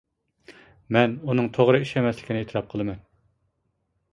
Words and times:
مەن 0.95 1.13
ئۇنىڭ 1.27 1.49
توغرا 1.57 1.81
ئىش 1.83 1.91
ئەمەسلىكىنى 2.01 2.41
ئېتىراپ 2.45 2.73
قىلىمەن. 2.73 3.05